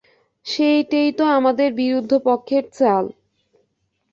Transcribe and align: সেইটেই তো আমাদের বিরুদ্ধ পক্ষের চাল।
সেইটেই 0.45 1.09
তো 1.11 1.23
আমাদের 1.37 1.69
বিরুদ্ধ 1.73 2.11
পক্ষের 2.25 2.63
চাল। 2.71 3.05